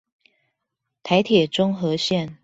[1.03, 2.39] 臺鐵中和線